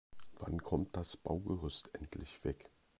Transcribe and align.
Wann 0.39 0.63
kommt 0.63 0.97
das 0.97 1.15
Baugerüst 1.15 1.93
endlich 1.93 2.43
weg? 2.43 2.71